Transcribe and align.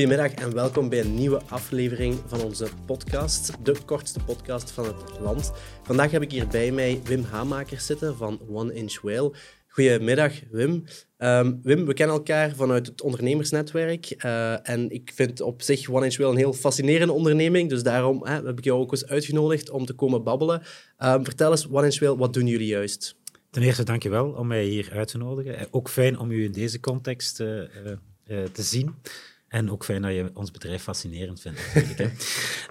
Goedemiddag 0.00 0.34
en 0.34 0.54
welkom 0.54 0.88
bij 0.88 1.00
een 1.00 1.14
nieuwe 1.14 1.40
aflevering 1.48 2.18
van 2.26 2.40
onze 2.40 2.68
podcast, 2.86 3.52
de 3.62 3.76
kortste 3.84 4.20
podcast 4.20 4.70
van 4.70 4.84
het 4.84 5.20
land. 5.20 5.52
Vandaag 5.82 6.10
heb 6.10 6.22
ik 6.22 6.30
hier 6.30 6.48
bij 6.48 6.72
mij 6.72 7.00
Wim 7.04 7.22
Hamakers 7.22 7.86
zitten 7.86 8.16
van 8.16 8.40
One 8.48 8.74
Inch 8.74 9.00
Whale. 9.00 9.32
Goedemiddag, 9.68 10.32
Wim. 10.50 10.84
Ehm, 11.16 11.54
Wim, 11.62 11.86
we 11.86 11.94
kennen 11.94 12.16
elkaar 12.16 12.54
vanuit 12.54 12.86
het 12.86 13.02
ondernemersnetwerk. 13.02 14.24
Uh, 14.24 14.68
en 14.68 14.90
ik 14.90 15.12
vind 15.14 15.40
op 15.40 15.62
zich 15.62 15.90
One 15.90 16.04
Inch 16.04 16.16
Whale 16.16 16.32
een 16.32 16.38
heel 16.38 16.52
fascinerende 16.52 17.12
onderneming. 17.12 17.68
Dus 17.68 17.82
daarom 17.82 18.26
heb 18.26 18.58
ik 18.58 18.64
jou 18.64 18.80
ook 18.80 18.92
eens 18.92 19.06
uitgenodigd 19.06 19.70
om 19.70 19.86
te 19.86 19.92
komen 19.92 20.24
babbelen. 20.24 20.62
Um, 20.98 21.24
vertel 21.24 21.50
eens, 21.50 21.68
One 21.70 21.84
Inch 21.84 21.98
Whale, 21.98 22.16
wat 22.16 22.32
doen 22.32 22.46
jullie 22.46 22.66
juist? 22.66 23.16
Ten 23.50 23.62
eerste, 23.62 23.84
dankjewel 23.84 24.30
om 24.30 24.46
mij 24.46 24.64
hier 24.64 24.90
uit 24.92 25.08
te 25.08 25.18
nodigen. 25.18 25.66
Ook 25.70 25.88
fijn 25.88 26.18
om 26.18 26.30
u 26.30 26.44
in 26.44 26.52
deze 26.52 26.80
context 26.80 27.40
uh, 27.40 27.64
te 28.26 28.62
zien. 28.62 28.94
En 29.50 29.70
ook 29.70 29.84
fijn 29.84 30.02
dat 30.02 30.12
je 30.12 30.30
ons 30.34 30.50
bedrijf 30.50 30.82
fascinerend 30.82 31.40
vindt. 31.40 31.60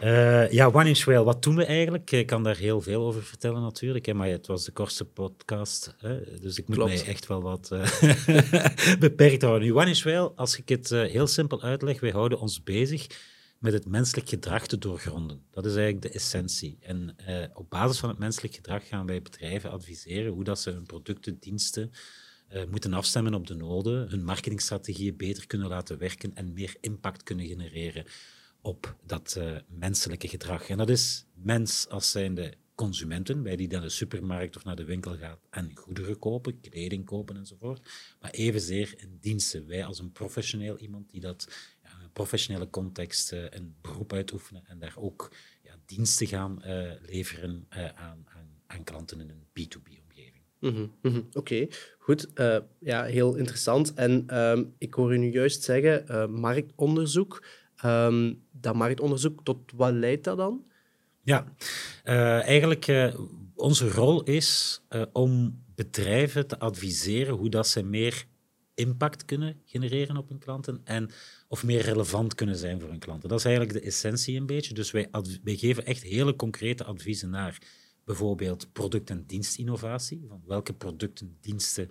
uh, 0.04 0.52
ja, 0.58 0.66
One 0.66 0.88
Inch 0.88 1.06
Whale, 1.06 1.24
wat 1.24 1.44
doen 1.44 1.56
we 1.56 1.66
eigenlijk? 1.66 2.12
Ik 2.12 2.28
kan 2.28 2.44
daar 2.44 2.56
heel 2.56 2.82
veel 2.82 3.06
over 3.06 3.24
vertellen 3.24 3.62
natuurlijk, 3.62 4.06
hè, 4.06 4.14
maar 4.14 4.28
het 4.28 4.48
was 4.48 4.66
de 4.66 4.72
kortste 4.72 5.06
podcast, 5.06 5.96
hè, 5.98 6.40
dus 6.40 6.58
ik 6.58 6.68
moet 6.68 6.78
mij 6.78 7.06
echt 7.06 7.28
wel 7.28 7.42
wat 7.42 7.70
uh, 7.74 7.90
beperkt 9.00 9.42
houden. 9.42 9.68
Nu, 9.68 9.74
One 9.74 9.88
Inch 9.88 10.04
Whale, 10.04 10.32
als 10.36 10.58
ik 10.58 10.70
het 10.70 10.92
uh, 10.92 11.04
heel 11.04 11.28
simpel 11.28 11.62
uitleg, 11.62 12.00
wij 12.00 12.12
houden 12.12 12.40
ons 12.40 12.64
bezig 12.64 13.08
met 13.58 13.74
het 13.74 13.88
menselijk 13.88 14.30
gedrag 14.30 14.68
te 14.68 14.78
doorgronden. 14.78 15.42
Dat 15.52 15.66
is 15.66 15.76
eigenlijk 15.76 16.02
de 16.02 16.20
essentie. 16.20 16.78
En 16.82 17.16
op 17.54 17.70
basis 17.70 18.00
van 18.00 18.10
het 18.10 18.18
menselijk 18.18 18.56
gedrag 18.56 18.88
gaan 18.88 19.06
wij 19.06 19.22
bedrijven 19.22 19.72
adviseren 19.72 20.34
hoe 20.34 20.44
dat 20.44 20.60
ze 20.60 20.70
hun 20.70 20.86
producten, 20.86 21.38
diensten 21.40 21.92
uh, 22.54 22.64
moeten 22.66 22.94
afstemmen 22.94 23.34
op 23.34 23.48
de 23.48 23.56
noden, 23.56 24.10
hun 24.10 24.24
marketingstrategieën 24.24 25.18
beter 25.18 25.48
kunnen 25.48 25.68
laten 25.68 25.98
werken 25.98 26.36
en 26.36 26.54
meer 26.54 26.76
impact 26.82 27.24
kunnen 27.24 27.46
genereren 27.46 28.06
op 28.62 28.96
dat 29.06 29.36
uh, 29.38 29.58
menselijke 29.68 30.28
gedrag. 30.28 30.70
En 30.70 30.78
dat 30.78 30.90
is 30.90 31.26
mens 31.34 31.88
als 31.90 32.12
zijnde 32.12 32.54
consumenten, 32.76 33.44
bij 33.44 33.56
die 33.56 33.68
naar 33.68 33.82
de 33.82 33.90
supermarkt 33.90 34.56
of 34.56 34.64
naar 34.64 34.76
de 34.76 34.84
winkel 34.84 35.18
gaat 35.18 35.40
en 35.50 35.72
goederen 35.76 36.20
kopen, 36.20 36.60
kleding 36.62 37.06
kopen 37.06 37.38
enzovoort, 37.38 37.90
maar 38.20 38.32
evenzeer 38.32 38.94
in 38.98 39.18
diensten. 39.22 39.68
Wij 39.68 39.86
als 39.86 40.00
een 40.00 40.12
professioneel 40.12 40.78
iemand 40.78 41.10
die 41.10 41.22
dat 41.22 41.48
in 41.84 42.04
een 42.04 42.12
professionele 42.12 42.70
context 42.70 43.34
uh, 43.34 43.44
een 43.50 43.76
beroep 43.82 44.14
uitoefenen 44.14 44.66
en 44.66 44.80
daar 44.80 44.96
ook 44.98 45.32
ja, 45.64 45.76
diensten 45.86 46.28
gaan 46.28 46.62
leveren 47.02 47.66
aan, 47.96 48.26
aan 48.68 48.84
klanten 48.84 49.20
in 49.20 49.30
een 49.30 49.46
B2B 49.60 50.08
Mm 50.60 50.92
-hmm. 51.02 51.28
Oké, 51.34 51.68
goed. 52.00 52.28
Uh, 52.36 52.58
ja, 52.80 53.04
heel 53.04 53.36
interessant. 53.36 53.94
En 53.94 54.40
um, 54.40 54.74
ik 54.78 54.94
hoor 54.94 55.14
u 55.14 55.18
nu 55.18 55.32
juist 55.32 55.64
zeggen, 55.64 56.06
uh, 56.10 56.28
marktonderzoek. 56.28 57.46
Um, 57.86 58.42
dat 58.52 58.76
marktonderzoek, 58.76 59.44
tot 59.44 59.72
wat 59.76 59.94
leidt 59.94 60.24
dat 60.24 60.38
dan? 60.38 60.64
Ja, 61.24 61.54
uh, 62.06 62.42
eigenlijk 62.44 63.14
onze 63.56 63.90
rol 63.90 64.24
is 64.24 64.82
om 65.12 65.64
bedrijven 65.76 66.48
te 66.48 66.60
adviseren 66.60 67.36
hoe 67.36 67.50
dat 67.50 67.68
ze 67.68 67.84
meer 67.84 68.26
impact 68.74 69.26
kunnen 69.26 69.62
genereren 69.66 70.18
op 70.18 70.30
hun 70.30 70.40
klanten 70.40 70.82
en 70.84 71.10
of 71.48 71.64
meer 71.64 71.82
relevant 71.82 72.36
kunnen 72.36 72.56
zijn 72.56 72.80
voor 72.80 72.90
hun 72.90 73.00
klanten. 73.00 73.30
Dat 73.30 73.40
is 73.40 73.46
eigenlijk 73.46 73.80
de 73.80 73.86
essentie 73.86 74.38
een 74.38 74.46
beetje. 74.46 74.74
Dus 74.74 74.92
wij, 74.92 75.10
wij 75.44 75.56
geven 75.56 75.86
echt 75.86 76.04
hele 76.04 76.36
concrete 76.36 76.84
adviezen 76.84 77.30
naar 77.30 77.58
bijvoorbeeld 78.10 78.72
product- 78.72 79.10
en 79.10 79.24
dienstinnovatie. 79.28 80.26
Van 80.28 80.42
welke 80.46 80.74
producten, 80.74 81.28
en 81.28 81.38
diensten 81.42 81.90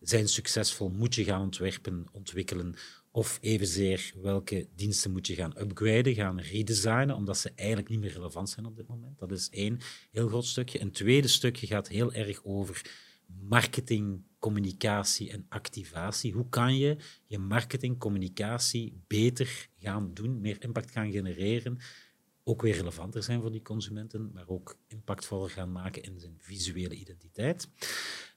zijn 0.00 0.28
succesvol, 0.28 0.88
moet 0.88 1.14
je 1.14 1.24
gaan 1.24 1.40
ontwerpen, 1.40 2.06
ontwikkelen. 2.12 2.74
Of 3.10 3.38
evenzeer, 3.40 4.12
welke 4.22 4.68
diensten 4.74 5.12
moet 5.12 5.26
je 5.26 5.34
gaan 5.34 5.58
upgraden, 5.58 6.14
gaan 6.14 6.40
redesignen, 6.40 7.16
omdat 7.16 7.38
ze 7.38 7.52
eigenlijk 7.54 7.88
niet 7.88 8.00
meer 8.00 8.12
relevant 8.12 8.50
zijn 8.50 8.66
op 8.66 8.76
dit 8.76 8.86
moment. 8.86 9.18
Dat 9.18 9.30
is 9.30 9.48
één 9.50 9.78
heel 10.10 10.28
groot 10.28 10.44
stukje. 10.44 10.80
Een 10.80 10.90
tweede 10.90 11.28
stukje 11.28 11.66
gaat 11.66 11.88
heel 11.88 12.12
erg 12.12 12.44
over 12.44 12.90
marketing, 13.26 14.22
communicatie 14.38 15.30
en 15.30 15.46
activatie. 15.48 16.32
Hoe 16.32 16.48
kan 16.48 16.76
je 16.76 16.96
je 17.26 17.38
marketing, 17.38 17.98
communicatie 17.98 19.02
beter 19.06 19.68
gaan 19.78 20.14
doen, 20.14 20.40
meer 20.40 20.62
impact 20.62 20.90
gaan 20.90 21.12
genereren, 21.12 21.78
ook 22.44 22.62
weer 22.62 22.74
relevanter 22.74 23.22
zijn 23.22 23.40
voor 23.40 23.52
die 23.52 23.62
consumenten, 23.62 24.30
maar 24.32 24.48
ook 24.48 24.76
impactvoller 24.86 25.50
gaan 25.50 25.72
maken 25.72 26.02
in 26.02 26.20
zijn 26.20 26.36
visuele 26.38 26.94
identiteit. 26.94 27.68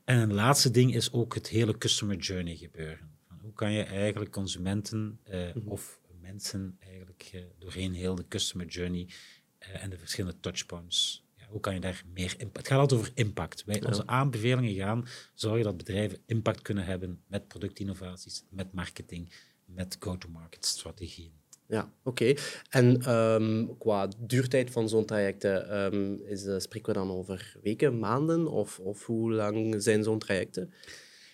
En 0.03 0.17
een 0.17 0.33
laatste 0.33 0.71
ding 0.71 0.95
is 0.95 1.11
ook 1.11 1.33
het 1.33 1.47
hele 1.47 1.77
customer 1.77 2.17
journey 2.17 2.55
gebeuren. 2.55 3.15
hoe 3.41 3.53
kan 3.53 3.71
je 3.71 3.83
eigenlijk 3.83 4.31
consumenten 4.31 5.19
eh, 5.23 5.55
mhm. 5.55 5.67
of 5.67 5.99
mensen 6.21 6.77
eigenlijk 6.79 7.31
uh, 7.35 7.41
doorheen 7.57 7.93
heel 7.93 8.15
de 8.15 8.27
customer 8.27 8.65
journey 8.65 9.09
uh, 9.59 9.83
en 9.83 9.89
de 9.89 9.97
verschillende 9.97 10.39
touchpoints 10.39 11.25
ja, 11.35 11.47
hoe 11.49 11.59
kan 11.59 11.73
je 11.73 11.79
daar 11.79 12.03
meer 12.13 12.33
impact? 12.37 12.57
Het 12.57 12.67
gaat 12.67 12.79
altijd 12.79 12.99
over 12.99 13.11
impact. 13.15 13.63
Wij, 13.63 13.83
Onze 13.85 14.07
aanbevelingen 14.07 14.75
gaan 14.75 15.07
zorgen 15.33 15.63
dat 15.63 15.77
bedrijven 15.77 16.19
impact 16.25 16.61
kunnen 16.61 16.85
hebben 16.85 17.23
met 17.27 17.47
productinnovaties, 17.47 18.43
met 18.49 18.73
marketing, 18.73 19.33
met 19.65 19.95
go-to-market 19.99 20.65
strategieën. 20.65 21.33
Ja, 21.67 21.91
oké. 22.03 22.33
En 22.69 23.13
um, 23.13 23.77
qua 23.77 24.07
duurtijd 24.17 24.71
van 24.71 24.89
zo'n 24.89 25.05
trajecten, 25.05 25.77
um, 25.93 26.21
is, 26.25 26.45
uh, 26.45 26.59
spreken 26.59 26.93
we 26.93 26.99
dan 26.99 27.11
over 27.11 27.55
weken, 27.63 27.99
maanden 27.99 28.47
of, 28.47 28.79
of 28.79 29.05
hoe 29.05 29.31
lang 29.31 29.75
zijn 29.77 30.03
zo'n 30.03 30.19
trajecten? 30.19 30.73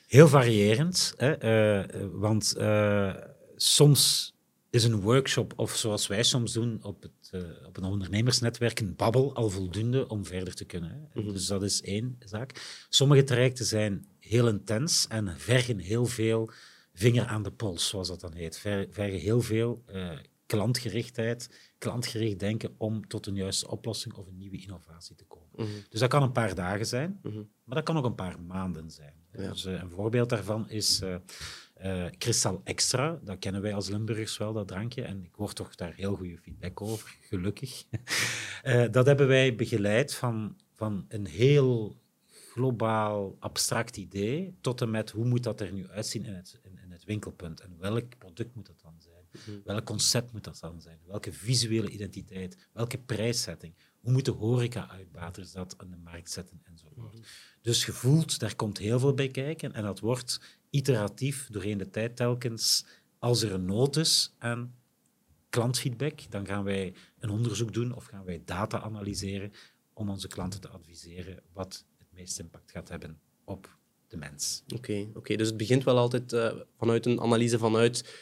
Heel 0.07 0.27
variërend, 0.27 1.13
hè? 1.17 1.44
Uh, 1.44 2.05
want 2.11 2.55
uh, 2.57 3.16
soms 3.55 4.33
is 4.69 4.83
een 4.83 5.01
workshop, 5.01 5.53
of 5.55 5.75
zoals 5.75 6.07
wij 6.07 6.23
soms 6.23 6.53
doen 6.53 6.79
op, 6.81 7.01
het, 7.01 7.44
op 7.67 7.77
een 7.77 7.83
ondernemersnetwerk, 7.83 8.79
een 8.79 8.95
babbel 8.95 9.35
al 9.35 9.50
voldoende 9.50 10.07
om 10.07 10.25
verder 10.25 10.53
te 10.53 10.65
kunnen. 10.65 10.89
Hè? 10.89 10.97
Mm 10.97 11.25
-hmm. 11.25 11.33
Dus 11.33 11.47
dat 11.47 11.63
is 11.63 11.81
één 11.81 12.15
zaak. 12.25 12.85
Sommige 12.89 13.23
trajecten 13.23 13.65
zijn 13.65 14.07
heel 14.19 14.47
intens 14.47 15.05
en 15.09 15.33
vergen 15.38 15.77
heel 15.77 16.05
veel 16.05 16.51
vinger 16.94 17.26
aan 17.26 17.44
de 17.44 17.52
pols, 17.52 17.88
zoals 17.88 18.08
dat 18.08 18.22
dan 18.22 18.34
heet. 18.34 18.58
Ver, 18.58 18.88
vergen 18.90 19.20
heel 19.20 19.42
veel 19.42 19.84
uh, 19.88 20.12
klantgerichtheid, 20.46 21.72
klantgericht 21.78 22.40
denken 22.40 22.76
om 22.78 23.08
tot 23.08 23.28
een 23.28 23.36
juiste 23.36 23.68
oplossing 23.68 24.14
of 24.14 24.28
een 24.28 24.38
nieuwe 24.38 24.62
innovatie 24.62 25.16
te 25.16 25.26
komen. 25.26 25.50
Mm 25.56 25.66
-hmm. 25.66 25.84
Dus 25.90 26.00
dat 26.00 26.09
kan 26.09 26.24
een 26.24 26.31
paar 26.31 26.56
dagen 26.56 26.86
zijn, 26.86 27.20
mm 27.22 27.31
-hmm. 27.31 27.50
maar 27.64 27.76
dat 27.76 27.84
kan 27.84 27.98
ook 27.98 28.06
een 28.06 28.16
paar 28.16 28.42
maanden 28.42 28.92
zijn. 28.92 29.14
Ja. 29.31 29.50
Dus, 29.50 29.66
uh, 29.66 29.81
een 29.81 29.90
voorbeeld 29.90 30.30
daarvan 30.30 30.70
is 30.70 31.02
uh, 31.02 31.16
uh, 31.84 32.06
Kristal 32.18 32.62
Extra. 32.64 33.20
Dat 33.24 33.40
kennen 33.40 33.62
wij 33.62 33.74
als 33.74 33.90
Limburgers 33.90 34.38
wel, 34.38 34.54
dat 34.54 34.68
drankje. 34.68 35.02
En 35.02 35.24
ik 35.24 35.36
hoor 35.36 35.54
toch 35.54 35.75
daar 35.75 35.94
heel 35.94 36.16
goede 36.16 36.38
feedback 36.38 36.81
over, 36.81 37.18
gelukkig. 37.22 37.86
dat 38.92 39.06
hebben 39.06 39.28
wij 39.28 39.56
begeleid 39.56 40.14
van, 40.14 40.58
van 40.74 41.06
een 41.08 41.25
heel 41.25 42.02
globaal 42.54 43.36
abstract 43.40 43.98
idee 43.98 44.56
tot 44.62 44.81
en 44.81 44.92
met 44.92 45.10
hoe 45.10 45.25
moet 45.25 45.44
dat 45.44 45.62
er 45.62 45.74
nu 45.74 45.88
uitzien 45.88 46.25
in 46.25 46.34
het, 46.34 46.60
in 46.64 46.82
het 47.03 47.12
winkelpunt 47.12 47.59
en 47.59 47.75
welk 47.80 48.18
product 48.18 48.56
moet 48.56 48.66
dat 48.66 48.81
dan 48.81 48.96
zijn. 49.00 49.25
Mhm. 49.31 49.64
Welk 49.64 49.86
concept 49.86 50.31
moet 50.31 50.44
dat 50.44 50.59
dan 50.59 50.81
zijn? 50.81 51.00
Welke 51.06 51.34
visuele 51.34 51.90
identiteit? 51.90 52.69
Welke 52.72 52.97
prijszetting? 52.97 53.75
Hoe 54.00 54.12
moet 54.12 54.25
de 54.25 54.31
horeca-uitbaters 54.31 55.52
dat 55.52 55.78
aan 55.78 55.90
de 55.90 55.97
markt 55.97 56.31
zetten? 56.31 56.62
Enzovoort. 56.63 57.16
Mm 57.16 57.24
Dus 57.62 57.84
gevoeld, 57.84 58.40
daar 58.40 58.56
komt 58.56 58.78
heel 58.78 59.00
veel 59.00 59.13
bij 59.13 59.28
kijken 59.28 59.74
en 59.74 59.84
dat 59.84 60.00
wordt 60.00 60.59
iteratief 60.69 61.47
doorheen 61.52 61.78
de 61.78 61.90
tijd 61.90 62.16
telkens. 62.16 62.86
Als 63.19 63.42
er 63.42 63.52
een 63.52 63.66
nood 63.66 63.96
is 63.96 64.34
aan 64.38 64.75
klantfeedback, 65.50 66.31
dan 66.31 66.46
gaan 66.46 66.63
wij 66.63 66.94
een 67.19 67.30
onderzoek 67.30 67.74
doen 67.74 67.94
of 67.94 68.06
gaan 68.06 68.25
wij 68.25 68.42
data 68.46 68.81
analyseren 68.81 69.52
om 69.94 70.09
onze 70.09 70.28
klanten 70.28 70.62
te 70.62 70.68
adviseren 70.69 71.44
wat 71.53 71.86
meest 72.09 72.40
impact 72.40 72.72
gaat 72.72 72.90
hebben 72.90 73.19
op 73.44 73.78
de 74.13 74.19
mens. 74.19 74.63
Oké, 74.66 74.75
okay, 74.75 75.09
okay. 75.13 75.35
dus 75.35 75.47
het 75.47 75.57
begint 75.57 75.84
wel 75.84 75.97
altijd 75.97 76.34
uh, 76.34 76.51
vanuit 76.78 77.06
een 77.06 77.22
analyse 77.22 77.57
vanuit 77.57 78.16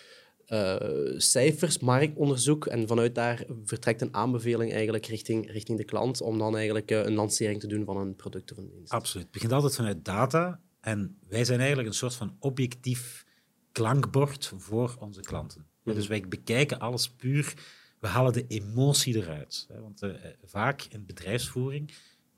uh, 0.47 0.75
cijfers, 1.17 1.79
marktonderzoek 1.79 2.65
en 2.65 2.87
vanuit 2.87 3.15
daar 3.15 3.45
vertrekt 3.63 4.01
een 4.01 4.13
aanbeveling 4.13 4.71
eigenlijk 4.73 5.05
richting, 5.05 5.51
richting 5.51 5.77
de 5.77 5.83
klant 5.83 6.21
om 6.21 6.37
dan 6.37 6.55
eigenlijk 6.55 6.91
uh, 6.91 7.05
een 7.05 7.13
lancering 7.13 7.59
te 7.59 7.67
doen 7.67 7.85
van 7.85 7.97
een 7.97 8.15
product 8.15 8.51
of 8.51 8.57
een 8.57 8.69
dienst. 8.69 8.91
Absoluut. 8.91 9.23
Het 9.23 9.33
begint 9.33 9.51
altijd 9.51 9.75
vanuit 9.75 10.05
data 10.05 10.59
en 10.79 11.17
wij 11.27 11.45
zijn 11.45 11.59
eigenlijk 11.59 11.87
een 11.87 11.95
soort 11.95 12.15
van 12.15 12.35
objectief 12.39 13.25
klankbord 13.71 14.53
voor 14.57 14.95
onze 14.99 15.21
klanten. 15.21 15.65
Mm 15.83 15.93
Dus 15.93 16.07
wij 16.07 16.21
bekijken 16.27 16.79
alles 16.79 17.09
puur, 17.09 17.53
we 17.99 18.07
halen 18.07 18.33
de 18.33 18.45
emotie 18.47 19.15
eruit. 19.15 19.67
Want 19.79 20.01
vaak 20.43 20.83
in 20.89 21.05
bedrijfsvoering 21.05 21.91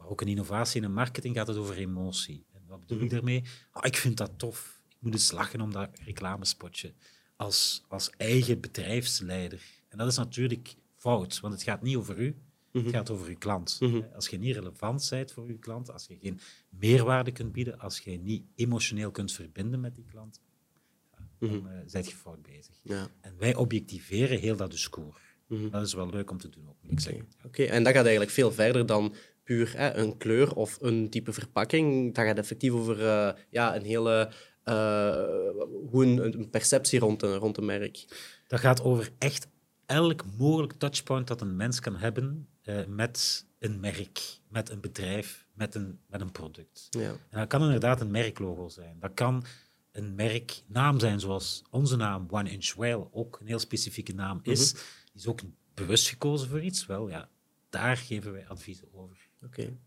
maar 0.04 0.12
ook 0.12 0.22
in 0.22 0.28
innovatie 0.28 0.82
en 0.82 0.88
in 0.88 0.94
marketing 0.94 1.36
gaat 1.36 1.48
het 1.48 1.58
over 1.58 1.78
emotie. 1.78 2.46
Wat 2.74 2.88
bedoel 2.88 3.04
ik 3.04 3.12
mhm. 3.12 3.14
daarmee? 3.16 3.44
Oh, 3.74 3.84
ik 3.86 3.98
vind 3.98 4.18
dat 4.18 4.32
tof. 4.38 4.82
Ik 4.90 4.96
moet 5.00 5.14
eens 5.14 5.32
lachen 5.32 5.62
om 5.62 5.72
dat 5.72 5.90
reclamespotje. 6.06 6.94
Als, 7.36 7.84
als 7.88 8.10
eigen 8.10 8.60
bedrijfsleider. 8.60 9.62
En 9.90 9.98
dat 9.98 10.08
is 10.08 10.18
natuurlijk 10.18 10.76
fout, 10.96 11.40
want 11.40 11.54
het 11.54 11.64
gaat 11.64 11.82
niet 11.82 11.96
over 11.96 12.20
u. 12.20 12.36
Het 12.72 12.84
mhm. 12.84 12.92
gaat 12.92 13.10
over 13.10 13.28
uw 13.28 13.38
klant. 13.38 13.78
Mhm. 13.80 14.02
Als 14.16 14.28
je 14.28 14.38
niet 14.38 14.56
relevant 14.56 15.08
bent 15.10 15.32
voor 15.32 15.46
uw 15.46 15.60
klant, 15.60 15.92
als 15.92 16.06
je 16.08 16.18
geen 16.22 16.40
meerwaarde 16.70 17.32
kunt 17.32 17.52
bieden, 17.52 17.80
als 17.80 18.00
je 18.00 18.12
niet 18.12 18.44
emotioneel 18.56 19.12
kunt 19.12 19.32
verbinden 19.32 19.80
met 19.80 19.96
die 19.96 20.06
klant, 20.06 20.42
dan 21.40 21.50
uh, 21.50 21.80
zijt 21.86 22.10
je 22.10 22.16
fout 22.16 22.42
bezig. 22.42 22.80
Ja. 22.84 23.08
En 23.22 23.38
wij 23.38 23.56
objectiveren 23.56 24.40
heel 24.40 24.56
dat 24.56 24.72
discours. 24.72 25.22
Dat 25.72 25.86
is 25.86 25.94
wel 25.94 26.10
leuk 26.10 26.32
om 26.32 26.38
te 26.38 26.50
doen, 26.50 26.70
ook, 26.70 26.76
moet 26.82 26.92
ik 26.92 27.00
zeggen. 27.00 27.28
Oké, 27.44 27.64
en 27.64 27.84
dat 27.84 27.94
gaat 27.94 28.04
eigenlijk 28.04 28.32
veel 28.32 28.52
verder 28.52 28.86
dan 28.86 29.16
puur 29.44 29.74
hè, 29.78 29.94
een 29.94 30.18
kleur 30.18 30.56
of 30.56 30.78
een 30.82 31.10
type 31.10 31.34
verpakking. 31.34 32.16
Dat 32.16 32.26
gaat 32.26 32.38
effectief 32.38 32.72
over 32.72 33.00
uh, 33.00 33.32
ja, 33.50 33.76
een 33.76 33.86
hele 33.86 34.32
uh, 34.66 35.16
hoe 35.90 36.06
een, 36.06 36.24
een, 36.24 36.50
perceptie 36.50 37.00
rond 37.00 37.22
een, 37.22 37.36
rond 37.36 37.58
een 37.58 37.66
merk. 37.66 38.06
Dat 38.48 38.60
gaat 38.60 38.84
over 38.84 39.10
echt 39.18 39.48
elk 39.86 40.24
mogelijk 40.38 40.74
touchpoint 40.74 41.28
dat 41.28 41.42
een 41.42 41.56
mens 41.56 41.80
kan 41.80 41.96
hebben 41.96 42.48
uh, 42.64 42.86
met 42.88 43.46
een 43.60 43.80
merk, 43.80 44.40
met 44.48 44.70
een 44.70 44.82
bedrijf, 44.82 45.48
met 45.54 45.76
een, 45.76 46.00
met 46.08 46.22
een 46.22 46.32
product. 46.32 46.88
Ja. 46.90 47.10
En 47.10 47.40
dat 47.40 47.48
kan 47.48 47.62
inderdaad 47.62 48.02
een 48.02 48.12
merklogo 48.12 48.70
zijn. 48.70 49.00
Dat 49.00 49.14
kan 49.14 49.46
een 49.92 50.16
merknaam 50.16 51.00
zijn, 51.00 51.20
zoals 51.20 51.64
onze 51.70 51.96
naam, 51.96 52.28
One 52.30 52.50
Inch 52.50 52.74
Whale, 52.74 53.08
ook 53.12 53.40
een 53.40 53.48
heel 53.48 53.60
specifieke 53.60 54.14
naam 54.14 54.40
is. 54.44 54.74
Mm 54.74 54.80
-hmm. 54.80 54.88
Die 55.06 55.22
is 55.22 55.28
ook 55.28 55.40
bewust 55.74 56.08
gekozen 56.08 56.50
voor 56.50 56.62
iets. 56.62 56.86
Wel, 56.86 57.10
ja, 57.10 57.30
daar 57.70 57.98
geven 57.98 58.32
wij 58.32 58.48
adviezen 58.48 58.88
over. 58.94 59.30
Oké. 59.46 59.62
Okay. 59.62 59.78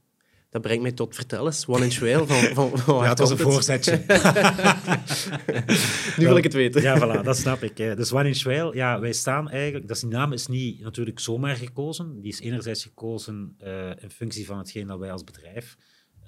Dat 0.50 0.62
brengt 0.62 0.82
mij 0.82 0.92
tot, 0.92 1.14
vertel 1.14 1.46
eens, 1.46 1.66
One 1.66 1.84
Inch 1.84 1.98
Whale, 1.98 2.26
van, 2.26 2.54
van, 2.54 2.78
van 2.78 3.02
Ja, 3.02 3.08
het 3.08 3.18
was 3.18 3.30
een 3.30 3.38
voorzetje. 3.38 3.96
nu 6.18 6.26
wil 6.26 6.36
ik 6.36 6.44
het 6.44 6.52
weten. 6.52 6.82
Ja, 6.82 6.98
voilà, 6.98 7.24
dat 7.24 7.36
snap 7.36 7.62
ik. 7.62 7.78
Hè. 7.78 7.96
Dus 7.96 8.12
One 8.12 8.28
Inch 8.28 8.42
Whale, 8.42 8.74
ja, 8.74 9.00
wij 9.00 9.12
staan 9.12 9.50
eigenlijk... 9.50 9.88
Dat 9.88 10.00
die 10.00 10.08
naam 10.08 10.32
is 10.32 10.46
niet 10.46 10.80
natuurlijk 10.80 11.18
zomaar 11.18 11.56
gekozen. 11.56 12.20
Die 12.20 12.32
is 12.32 12.40
enerzijds 12.40 12.82
gekozen 12.82 13.56
uh, 13.64 13.90
in 13.90 14.10
functie 14.10 14.46
van 14.46 14.58
hetgeen 14.58 14.86
dat 14.86 14.98
wij 14.98 15.12
als 15.12 15.24
bedrijf 15.24 15.76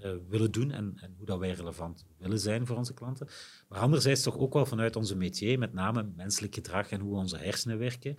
uh, 0.04 0.12
willen 0.28 0.52
doen 0.52 0.70
en, 0.70 0.92
en, 1.00 1.14
hoe 1.16 1.26
dat 1.26 1.38
wij 1.38 1.52
relevant 1.52 2.06
willen 2.18 2.38
zijn 2.38 2.66
voor 2.66 2.76
onze 2.76 2.94
klanten. 2.94 3.28
Maar 3.68 3.78
anderzijds 3.78 4.22
toch 4.22 4.38
ook 4.38 4.52
wel 4.52 4.66
vanuit 4.66 4.96
onze 4.96 5.16
métier, 5.16 5.58
met 5.58 5.72
name 5.72 6.12
menselijk 6.16 6.54
gedrag 6.54 6.90
en 6.90 7.00
hoe 7.00 7.16
onze 7.16 7.36
hersenen 7.36 7.78
werken. 7.78 8.16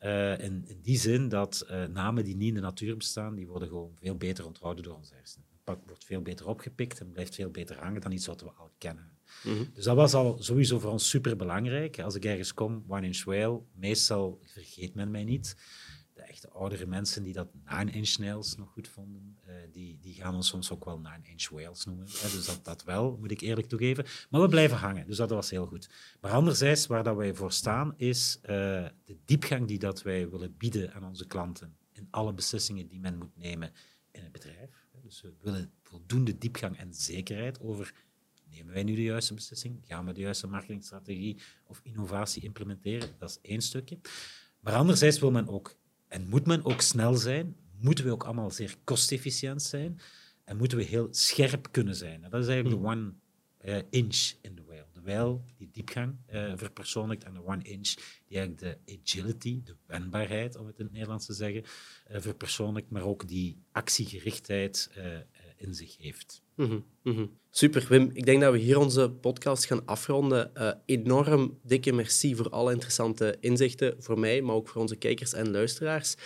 Uh, 0.00 0.38
in, 0.38 0.64
in, 0.66 0.80
die 0.82 0.98
zin 0.98 1.28
dat 1.28 1.66
uh, 1.70 1.84
namen 1.84 2.24
die 2.24 2.36
niet 2.36 2.48
in 2.48 2.54
de 2.54 2.60
natuur 2.60 2.96
bestaan, 2.96 3.34
die 3.34 3.46
worden 3.46 3.68
gewoon 3.68 3.96
veel 4.00 4.16
beter 4.16 4.46
onthouden 4.46 4.84
door 4.84 4.96
onze 4.96 5.14
hersenen. 5.14 5.46
Het 5.50 5.64
pak 5.64 5.86
wordt 5.86 6.04
veel 6.04 6.22
beter 6.22 6.46
opgepikt 6.46 7.00
en 7.00 7.12
blijft 7.12 7.34
veel 7.34 7.50
beter 7.50 7.78
hangen 7.78 8.00
dan 8.00 8.12
iets 8.12 8.26
wat 8.26 8.40
we 8.40 8.50
al 8.50 8.72
kennen. 8.78 9.10
Mm 9.44 9.56
-hmm. 9.56 9.70
Dus 9.74 9.84
dat 9.84 9.96
was 9.96 10.14
al 10.14 10.36
sowieso 10.42 10.78
voor 10.78 10.90
ons 10.90 11.08
super 11.08 11.36
belangrijk. 11.36 12.00
Als 12.00 12.14
ik 12.14 12.24
ergens 12.24 12.54
kom, 12.54 12.84
One 12.88 13.06
Inch 13.06 13.24
Whale, 13.24 13.60
meestal 13.74 14.40
vergeet 14.44 14.94
men 14.94 15.10
mij 15.10 15.24
niet. 15.24 15.56
De 16.40 16.50
oudere 16.50 16.86
mensen 16.86 17.22
die 17.22 17.32
dat 17.32 17.48
Nine 17.64 17.90
Inch 17.90 18.18
Nails 18.18 18.56
nog 18.56 18.70
goed 18.70 18.88
vonden, 18.88 19.38
uh, 19.48 19.54
die, 19.72 19.98
die 20.00 20.14
gaan 20.14 20.34
ons 20.34 20.48
soms 20.48 20.70
ook 20.70 20.84
wel 20.84 20.98
Nine 20.98 21.22
Inch 21.22 21.48
Whales 21.48 21.84
noemen. 21.84 22.06
Dus 22.06 22.46
dat, 22.46 22.64
dat 22.64 22.84
wel, 22.84 23.16
moet 23.20 23.30
ik 23.30 23.40
eerlijk 23.40 23.68
toegeven. 23.68 24.04
Maar 24.30 24.40
we 24.40 24.48
blijven 24.48 24.76
hangen, 24.76 25.06
dus 25.06 25.16
dat 25.16 25.30
was 25.30 25.50
heel 25.50 25.66
goed. 25.66 25.90
Maar 26.20 26.32
anderzijds, 26.32 26.86
waar 26.86 27.04
dat 27.04 27.16
wij 27.16 27.34
voor 27.34 27.52
staan, 27.52 27.94
is 27.96 28.38
uh, 28.42 28.48
de 29.04 29.18
diepgang 29.24 29.68
die 29.68 29.78
dat 29.78 30.02
wij 30.02 30.30
willen 30.30 30.56
bieden 30.56 30.92
aan 30.92 31.04
onze 31.04 31.26
klanten 31.26 31.76
in 31.92 32.08
alle 32.10 32.32
beslissingen 32.32 32.88
die 32.88 33.00
men 33.00 33.18
moet 33.18 33.36
nemen 33.36 33.72
in 34.10 34.22
het 34.22 34.32
bedrijf. 34.32 34.86
Dus 35.02 35.20
we 35.22 35.34
willen 35.40 35.72
voldoende 35.82 36.38
diepgang 36.38 36.78
en 36.78 36.94
zekerheid 36.94 37.60
over 37.60 37.94
nemen 38.52 38.72
wij 38.72 38.82
nu 38.82 38.94
de 38.94 39.02
juiste 39.02 39.34
beslissing, 39.34 39.80
gaan 39.86 40.06
we 40.06 40.12
de 40.12 40.20
juiste 40.20 40.46
marketingstrategie 40.46 41.38
of 41.64 41.80
innovatie 41.82 42.42
implementeren. 42.42 43.14
Dat 43.18 43.30
is 43.30 43.38
één 43.42 43.60
stukje. 43.60 43.98
Maar 44.60 44.74
anderzijds 44.74 45.18
wil 45.18 45.30
men 45.30 45.48
ook 45.48 45.76
en 46.12 46.28
moet 46.28 46.46
men 46.46 46.64
ook 46.64 46.80
snel 46.80 47.14
zijn, 47.14 47.56
moeten 47.80 48.04
we 48.04 48.10
ook 48.10 48.24
allemaal 48.24 48.50
zeer 48.50 48.76
kostefficiënt 48.84 49.62
zijn 49.62 50.00
en 50.44 50.56
moeten 50.56 50.78
we 50.78 50.84
heel 50.84 51.08
scherp 51.10 51.68
kunnen 51.70 51.96
zijn. 51.96 52.24
En 52.24 52.30
dat 52.30 52.42
is 52.42 52.48
eigenlijk 52.48 52.82
de 52.82 52.88
one 52.88 53.12
uh, 53.64 53.76
inch 53.90 54.32
in 54.40 54.54
the 54.54 54.64
whale. 54.66 54.86
De 54.92 55.00
whale 55.00 55.40
die 55.56 55.68
diepgang 55.72 56.16
uh, 56.32 56.52
verpersoonlijkt 56.56 57.24
en 57.24 57.34
de 57.34 57.46
one 57.46 57.62
inch 57.62 57.94
die 58.26 58.38
eigenlijk 58.38 58.58
de 58.84 59.00
agility, 59.02 59.62
de 59.64 59.76
wendbaarheid, 59.86 60.56
om 60.56 60.66
het 60.66 60.78
in 60.78 60.84
het 60.84 60.92
Nederlands 60.92 61.26
te 61.26 61.32
zeggen, 61.32 61.62
uh, 61.62 62.20
verpersoonlijkt, 62.20 62.90
maar 62.90 63.02
ook 63.02 63.28
die 63.28 63.62
actiegerichtheid 63.72 64.90
in 65.62 65.74
zich 65.74 65.96
heeft. 65.98 66.42
Mm 66.56 66.84
-hmm. 67.02 67.30
Super, 67.50 67.86
Wim. 67.88 68.10
Ik 68.12 68.24
denk 68.24 68.40
dat 68.40 68.52
we 68.52 68.58
hier 68.58 68.78
onze 68.78 69.10
podcast 69.10 69.64
gaan 69.64 69.86
afronden. 69.86 70.50
Uh, 70.56 70.70
enorm 70.86 71.58
dikke 71.62 71.92
merci 71.92 72.36
voor 72.36 72.48
alle 72.50 72.72
interessante 72.72 73.36
inzichten, 73.40 73.94
voor 73.98 74.18
mij, 74.18 74.42
maar 74.42 74.54
ook 74.54 74.68
voor 74.68 74.80
onze 74.80 74.96
kijkers 74.96 75.32
en 75.32 75.50
luisteraars. 75.50 76.16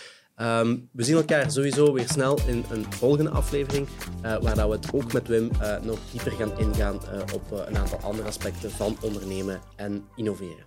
Um, 0.41 0.89
we 0.91 1.03
zien 1.03 1.15
elkaar 1.15 1.51
sowieso 1.51 1.93
weer 1.93 2.09
snel 2.09 2.39
in 2.47 2.63
een 2.71 2.93
volgende 2.93 3.29
aflevering, 3.29 3.87
uh, 3.87 4.21
waar 4.21 4.69
we 4.69 4.75
het 4.75 4.93
ook 4.93 5.13
met 5.13 5.27
Wim 5.27 5.49
uh, 5.61 5.81
nog 5.81 5.99
dieper 6.11 6.31
gaan 6.31 6.59
ingaan 6.59 6.99
op 7.33 7.51
een 7.51 7.77
aantal 7.77 7.99
andere 7.99 8.27
aspecten 8.27 8.71
van 8.71 8.97
ondernemen 9.01 9.61
en 9.75 10.05
innoveren. 10.15 10.66